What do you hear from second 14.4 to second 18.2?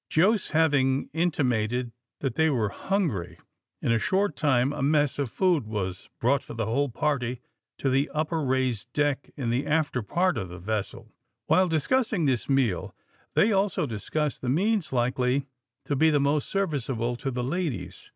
the means likely to be most serviceable to the ladies.